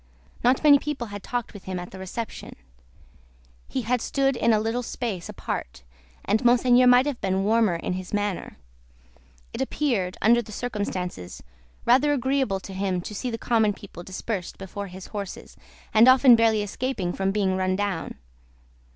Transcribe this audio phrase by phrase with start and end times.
[0.43, 2.55] Not many people had talked with him at the reception;
[3.67, 5.83] he had stood in a little space apart,
[6.25, 8.57] and Monseigneur might have been warmer in his manner.
[9.53, 11.43] It appeared, under the circumstances,
[11.85, 15.55] rather agreeable to him to see the common people dispersed before his horses,
[15.93, 18.15] and often barely escaping from being run down.